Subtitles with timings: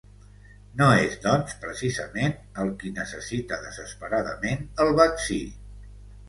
[0.77, 5.39] No és, doncs, precisament el qui necessita desesperadament el vaccí.